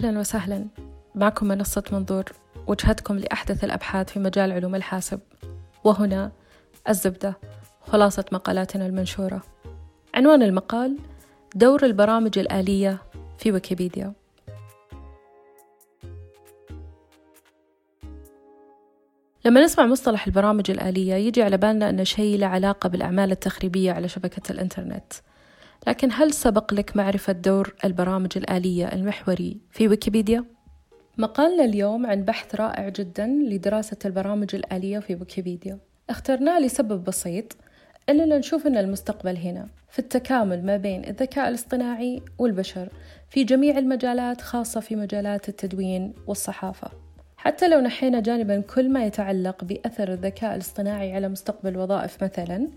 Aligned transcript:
أهلا 0.00 0.18
وسهلا. 0.18 0.66
معكم 1.14 1.46
منصة 1.46 1.82
منظور 1.92 2.24
وجهتكم 2.66 3.18
لأحدث 3.18 3.64
الأبحاث 3.64 4.10
في 4.12 4.18
مجال 4.18 4.52
علوم 4.52 4.74
الحاسب. 4.74 5.20
وهنا 5.84 6.32
الزبدة 6.88 7.36
خلاصة 7.80 8.24
مقالاتنا 8.32 8.86
المنشورة. 8.86 9.42
عنوان 10.14 10.42
المقال 10.42 10.98
دور 11.54 11.84
البرامج 11.84 12.38
الآلية 12.38 12.98
في 13.38 13.52
ويكيبيديا. 13.52 14.12
لما 19.44 19.64
نسمع 19.64 19.86
مصطلح 19.86 20.26
البرامج 20.26 20.70
الآلية 20.70 21.14
يجي 21.14 21.42
على 21.42 21.56
بالنا 21.56 21.90
أنه 21.90 22.04
شيء 22.04 22.38
له 22.38 22.46
علاقة 22.46 22.88
بالأعمال 22.88 23.30
التخريبية 23.30 23.92
على 23.92 24.08
شبكة 24.08 24.52
الإنترنت. 24.52 25.12
لكن 25.86 26.08
هل 26.12 26.32
سبق 26.32 26.74
لك 26.74 26.96
معرفة 26.96 27.32
دور 27.32 27.74
البرامج 27.84 28.30
الآلية 28.36 28.92
المحوري 28.92 29.60
في 29.70 29.88
ويكيبيديا؟ 29.88 30.44
مقالنا 31.18 31.64
اليوم 31.64 32.06
عن 32.06 32.24
بحث 32.24 32.54
رائع 32.54 32.88
جدا 32.88 33.26
لدراسة 33.26 33.96
البرامج 34.04 34.54
الآلية 34.54 34.98
في 34.98 35.14
ويكيبيديا 35.14 35.78
اخترناه 36.10 36.60
لسبب 36.60 37.04
بسيط 37.04 37.56
أننا 38.08 38.38
نشوف 38.38 38.66
أن 38.66 38.76
المستقبل 38.76 39.36
هنا 39.36 39.68
في 39.90 39.98
التكامل 39.98 40.66
ما 40.66 40.76
بين 40.76 41.04
الذكاء 41.04 41.48
الاصطناعي 41.48 42.22
والبشر 42.38 42.88
في 43.30 43.44
جميع 43.44 43.78
المجالات 43.78 44.40
خاصة 44.40 44.80
في 44.80 44.96
مجالات 44.96 45.48
التدوين 45.48 46.14
والصحافة 46.26 46.90
حتى 47.36 47.68
لو 47.68 47.80
نحينا 47.80 48.20
جانبا 48.20 48.60
كل 48.60 48.90
ما 48.90 49.04
يتعلق 49.04 49.64
بأثر 49.64 50.12
الذكاء 50.12 50.54
الاصطناعي 50.54 51.12
على 51.12 51.28
مستقبل 51.28 51.70
الوظائف 51.70 52.24
مثلا 52.24 52.68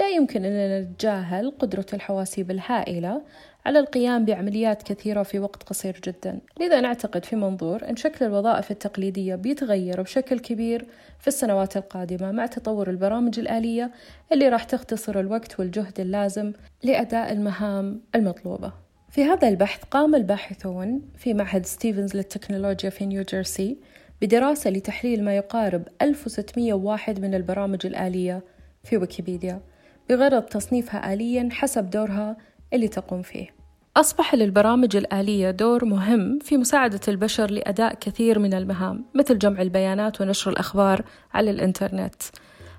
لا 0.00 0.08
يمكن 0.08 0.44
أننا 0.44 0.80
نتجاهل 0.80 1.50
قدرة 1.58 1.86
الحواسيب 1.92 2.50
الهائلة 2.50 3.22
على 3.66 3.78
القيام 3.78 4.24
بعمليات 4.24 4.82
كثيرة 4.82 5.22
في 5.22 5.38
وقت 5.38 5.62
قصير 5.62 6.00
جدا. 6.04 6.40
لذا 6.60 6.80
نعتقد 6.80 7.24
في 7.24 7.36
منظور 7.36 7.88
أن 7.88 7.96
شكل 7.96 8.24
الوظائف 8.24 8.70
التقليدية 8.70 9.34
بيتغير 9.34 10.02
بشكل 10.02 10.38
كبير 10.38 10.86
في 11.20 11.28
السنوات 11.28 11.76
القادمة 11.76 12.32
مع 12.32 12.46
تطور 12.46 12.90
البرامج 12.90 13.38
الآلية 13.38 13.90
اللي 14.32 14.48
راح 14.48 14.64
تختصر 14.64 15.20
الوقت 15.20 15.60
والجهد 15.60 16.00
اللازم 16.00 16.52
لأداء 16.82 17.32
المهام 17.32 18.00
المطلوبة. 18.14 18.72
في 19.10 19.24
هذا 19.24 19.48
البحث 19.48 19.84
قام 19.84 20.14
الباحثون 20.14 21.02
في 21.18 21.34
معهد 21.34 21.66
ستيفنز 21.66 22.16
للتكنولوجيا 22.16 22.90
في 22.90 23.06
نيوجيرسي 23.06 23.76
بدراسة 24.22 24.70
لتحليل 24.70 25.24
ما 25.24 25.36
يقارب 25.36 25.82
1601 26.02 27.20
من 27.20 27.34
البرامج 27.34 27.86
الآلية 27.86 28.42
في 28.84 28.96
ويكيبيديا. 28.96 29.60
بغرض 30.08 30.42
تصنيفها 30.42 31.12
آليا 31.12 31.48
حسب 31.52 31.90
دورها 31.90 32.36
اللي 32.72 32.88
تقوم 32.88 33.22
فيه. 33.22 33.56
أصبح 33.96 34.34
للبرامج 34.34 34.96
الآلية 34.96 35.50
دور 35.50 35.84
مهم 35.84 36.38
في 36.38 36.56
مساعدة 36.56 37.00
البشر 37.08 37.50
لأداء 37.50 37.94
كثير 37.94 38.38
من 38.38 38.54
المهام 38.54 39.04
مثل 39.14 39.38
جمع 39.38 39.62
البيانات 39.62 40.20
ونشر 40.20 40.50
الأخبار 40.50 41.04
على 41.34 41.50
الإنترنت. 41.50 42.22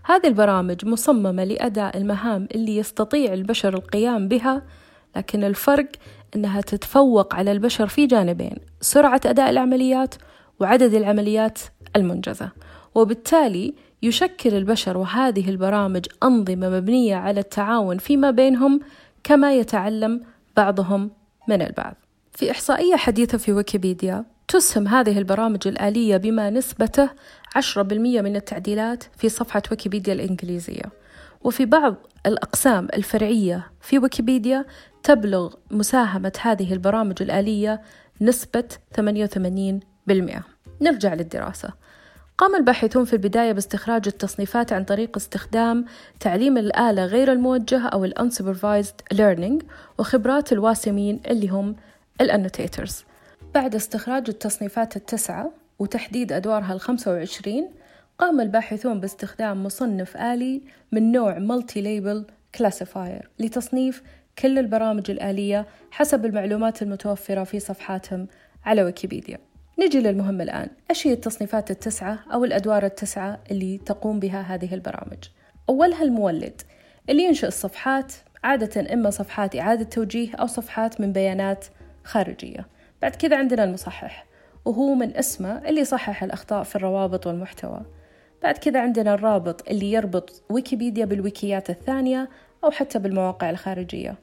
هذه 0.05 0.27
البرامج 0.27 0.85
مصممة 0.85 1.43
لأداء 1.43 1.97
المهام 1.97 2.47
اللي 2.55 2.77
يستطيع 2.77 3.33
البشر 3.33 3.73
القيام 3.73 4.27
بها 4.27 4.61
لكن 5.15 5.43
الفرق 5.43 5.87
أنها 6.35 6.61
تتفوق 6.61 7.35
على 7.35 7.51
البشر 7.51 7.87
في 7.87 8.05
جانبين 8.05 8.55
سرعة 8.81 9.21
أداء 9.25 9.49
العمليات 9.49 10.15
وعدد 10.59 10.93
العمليات 10.93 11.59
المنجزة. 11.95 12.51
وبالتالي 12.95 13.73
يشكل 14.03 14.53
البشر 14.53 14.97
وهذه 14.97 15.49
البرامج 15.49 16.05
أنظمة 16.23 16.69
مبنية 16.69 17.15
على 17.15 17.39
التعاون 17.39 17.97
فيما 17.97 18.31
بينهم 18.31 18.79
كما 19.23 19.53
يتعلم 19.53 20.21
بعضهم 20.57 21.11
من 21.47 21.61
البعض. 21.61 21.95
في 22.33 22.51
إحصائية 22.51 22.95
حديثة 22.95 23.37
في 23.37 23.53
ويكيبيديا 23.53 24.25
تسهم 24.47 24.87
هذه 24.87 25.17
البرامج 25.17 25.67
الآلية 25.67 26.17
بما 26.17 26.49
نسبته 26.49 27.09
10% 27.55 28.21
من 28.21 28.35
التعديلات 28.35 29.03
في 29.17 29.29
صفحة 29.29 29.61
ويكيبيديا 29.71 30.13
الإنجليزية. 30.13 30.83
وفي 31.41 31.65
بعض 31.65 31.95
الأقسام 32.25 32.87
الفرعية 32.93 33.71
في 33.81 33.99
ويكيبيديا 33.99 34.65
تبلغ 35.03 35.53
مساهمة 35.71 36.31
هذه 36.41 36.73
البرامج 36.73 37.21
الآلية 37.21 37.81
نسبة 38.21 38.63
88% 38.95 40.43
نرجع 40.81 41.13
للدراسة. 41.13 41.86
قام 42.37 42.55
الباحثون 42.55 43.05
في 43.05 43.13
البداية 43.13 43.51
باستخراج 43.51 44.07
التصنيفات 44.07 44.73
عن 44.73 44.83
طريق 44.83 45.17
استخدام 45.17 45.85
تعليم 46.19 46.57
الآلة 46.57 47.05
غير 47.05 47.31
الموجه 47.31 47.87
أو 47.87 48.05
ال 48.05 48.13
unsupervised 48.17 49.17
learning 49.17 49.65
وخبرات 49.97 50.51
الواسمين 50.53 51.19
اللي 51.27 51.47
هم 51.47 51.75
ال 52.21 52.29
annotators 52.29 53.03
بعد 53.53 53.75
استخراج 53.75 54.29
التصنيفات 54.29 54.95
التسعة 54.95 55.51
وتحديد 55.79 56.31
أدوارها 56.31 56.73
الخمسة 56.73 57.11
وعشرين 57.11 57.69
قام 58.19 58.41
الباحثون 58.41 58.99
باستخدام 58.99 59.63
مصنف 59.63 60.17
آلي 60.17 60.61
من 60.91 61.11
نوع 61.11 61.39
multi-label 61.39 62.25
classifier 62.55 63.29
لتصنيف 63.39 64.03
كل 64.39 64.59
البرامج 64.59 65.11
الآلية 65.11 65.65
حسب 65.91 66.25
المعلومات 66.25 66.81
المتوفرة 66.81 67.43
في 67.43 67.59
صفحاتهم 67.59 68.27
على 68.65 68.83
ويكيبيديا. 68.83 69.37
نجي 69.79 69.99
للمهم 69.99 70.41
الآن. 70.41 70.69
إيش 70.89 71.07
هي 71.07 71.13
التصنيفات 71.13 71.71
التسعة 71.71 72.19
أو 72.33 72.45
الأدوار 72.45 72.85
التسعة 72.85 73.39
اللي 73.51 73.77
تقوم 73.77 74.19
بها 74.19 74.41
هذه 74.41 74.73
البرامج؟ 74.73 75.17
أولها 75.69 76.03
المولد 76.03 76.61
اللي 77.09 77.23
ينشئ 77.23 77.47
الصفحات 77.47 78.13
عادة 78.43 78.93
إما 78.93 79.09
صفحات 79.09 79.55
إعادة 79.55 79.83
توجيه 79.83 80.35
أو 80.35 80.47
صفحات 80.47 81.01
من 81.01 81.13
بيانات 81.13 81.65
خارجية. 82.03 82.67
بعد 83.01 83.15
كذا 83.15 83.37
عندنا 83.37 83.63
المصحح 83.63 84.25
وهو 84.65 84.93
من 84.93 85.17
اسمه 85.17 85.69
اللي 85.69 85.81
يصحح 85.81 86.23
الأخطاء 86.23 86.63
في 86.63 86.75
الروابط 86.75 87.27
والمحتوى. 87.27 87.81
بعد 88.43 88.57
كذا 88.57 88.81
عندنا 88.81 89.13
الرابط 89.13 89.69
اللي 89.69 89.91
يربط 89.91 90.43
ويكيبيديا 90.49 91.05
بالويكيات 91.05 91.69
الثانية 91.69 92.29
أو 92.63 92.71
حتى 92.71 92.99
بالمواقع 92.99 93.49
الخارجية. 93.49 94.15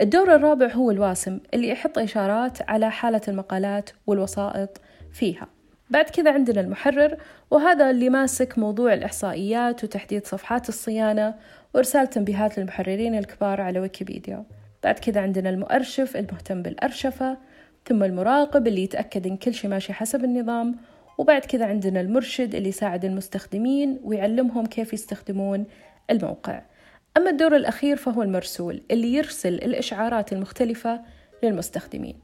الدور 0.00 0.34
الرابع 0.34 0.72
هو 0.72 0.90
الواسم 0.90 1.40
اللي 1.54 1.68
يحط 1.68 1.98
إشارات 1.98 2.70
على 2.70 2.90
حالة 2.90 3.20
المقالات 3.28 3.90
والوسائط 4.06 4.80
فيها. 5.12 5.48
بعد 5.90 6.04
كذا 6.04 6.32
عندنا 6.32 6.60
المحرر 6.60 7.16
وهذا 7.50 7.90
اللي 7.90 8.10
ماسك 8.10 8.58
موضوع 8.58 8.94
الإحصائيات 8.94 9.84
وتحديد 9.84 10.26
صفحات 10.26 10.68
الصيانة 10.68 11.34
وإرسال 11.74 12.10
تنبيهات 12.10 12.58
للمحررين 12.58 13.18
الكبار 13.18 13.60
على 13.60 13.80
ويكيبيديا. 13.80 14.44
بعد 14.84 14.98
كذا 14.98 15.20
عندنا 15.20 15.50
المؤرشف 15.50 16.16
المهتم 16.16 16.62
بالأرشفة 16.62 17.38
ثم 17.86 18.02
المراقب 18.02 18.66
اللي 18.66 18.82
يتأكد 18.82 19.26
إن 19.26 19.36
كل 19.36 19.54
شيء 19.54 19.70
ماشي 19.70 19.92
حسب 19.92 20.24
النظام 20.24 20.76
وبعد 21.18 21.40
كذا 21.40 21.66
عندنا 21.66 22.00
المرشد 22.00 22.54
اللي 22.54 22.68
يساعد 22.68 23.04
المستخدمين 23.04 24.00
ويعلمهم 24.04 24.66
كيف 24.66 24.92
يستخدمون 24.92 25.64
الموقع. 26.10 26.62
أما 27.16 27.30
الدور 27.30 27.56
الأخير 27.56 27.96
فهو 27.96 28.22
المرسول 28.22 28.82
اللي 28.90 29.14
يرسل 29.14 29.54
الإشعارات 29.54 30.32
المختلفة 30.32 31.00
للمستخدمين. 31.42 32.16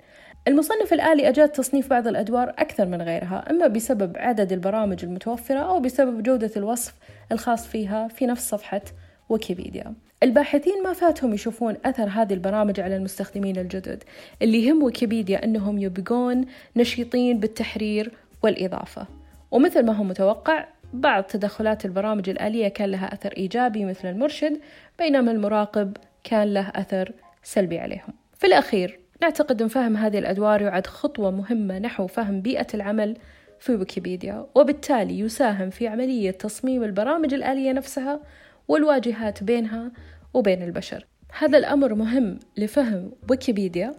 المصنف 0.48 0.92
الآلي 0.92 1.28
أجاد 1.28 1.48
تصنيف 1.48 1.90
بعض 1.90 2.06
الأدوار 2.06 2.50
أكثر 2.58 2.86
من 2.86 3.02
غيرها 3.02 3.50
إما 3.50 3.66
بسبب 3.66 4.16
عدد 4.16 4.52
البرامج 4.52 5.04
المتوفرة 5.04 5.58
أو 5.58 5.80
بسبب 5.80 6.22
جودة 6.22 6.50
الوصف 6.56 6.94
الخاص 7.32 7.66
فيها 7.66 8.08
في 8.08 8.26
نفس 8.26 8.48
صفحة 8.48 8.82
ويكيبيديا. 9.28 9.94
الباحثين 10.22 10.82
ما 10.82 10.92
فاتهم 10.92 11.34
يشوفون 11.34 11.76
أثر 11.84 12.08
هذه 12.08 12.32
البرامج 12.32 12.80
على 12.80 12.96
المستخدمين 12.96 13.58
الجدد 13.58 14.04
اللي 14.42 14.64
يهم 14.64 14.82
ويكيبيديا 14.82 15.44
أنهم 15.44 15.78
يبقون 15.78 16.44
نشيطين 16.76 17.40
بالتحرير 17.40 18.12
والإضافة. 18.42 19.06
ومثل 19.50 19.86
ما 19.86 19.92
هو 19.92 20.04
متوقع 20.04 20.66
بعض 20.92 21.24
تدخلات 21.24 21.84
البرامج 21.84 22.28
الآلية 22.28 22.68
كان 22.68 22.90
لها 22.90 23.14
أثر 23.14 23.32
إيجابي 23.36 23.84
مثل 23.84 24.08
المرشد 24.08 24.60
بينما 24.98 25.32
المراقب 25.32 25.96
كان 26.24 26.54
له 26.54 26.72
أثر 26.74 27.12
سلبي 27.42 27.78
عليهم. 27.78 28.14
في 28.34 28.46
الأخير 28.46 29.00
نعتقد 29.22 29.62
أن 29.62 29.68
فهم 29.68 29.96
هذه 29.96 30.18
الأدوار 30.18 30.62
يعد 30.62 30.86
خطوة 30.86 31.30
مهمة 31.30 31.78
نحو 31.78 32.06
فهم 32.06 32.40
بيئة 32.40 32.66
العمل 32.74 33.16
في 33.60 33.74
ويكيبيديا 33.74 34.46
وبالتالي 34.54 35.18
يساهم 35.18 35.70
في 35.70 35.88
عملية 35.88 36.30
تصميم 36.30 36.82
البرامج 36.82 37.34
الآلية 37.34 37.72
نفسها 37.72 38.20
والواجهات 38.68 39.42
بينها 39.42 39.92
وبين 40.34 40.62
البشر. 40.62 41.06
هذا 41.38 41.58
الأمر 41.58 41.94
مهم 41.94 42.38
لفهم 42.56 43.10
ويكيبيديا 43.30 43.92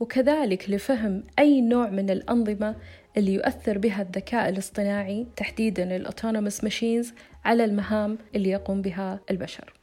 وكذلك 0.00 0.70
لفهم 0.70 1.22
أي 1.38 1.60
نوع 1.60 1.90
من 1.90 2.10
الأنظمة 2.10 2.76
اللي 3.16 3.34
يؤثر 3.34 3.78
بها 3.78 4.02
الذكاء 4.02 4.48
الاصطناعي 4.48 5.26
تحديدا 5.36 5.96
الأوتونوموس 5.96 6.64
ماشينز 6.64 7.12
على 7.44 7.64
المهام 7.64 8.18
اللي 8.34 8.50
يقوم 8.50 8.82
بها 8.82 9.20
البشر. 9.30 9.81